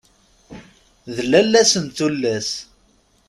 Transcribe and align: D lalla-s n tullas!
D 1.13 1.15
lalla-s 1.31 1.73
n 1.83 1.85
tullas! 1.95 2.49